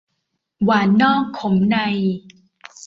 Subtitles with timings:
[0.65, 1.77] หวานนอกขมใน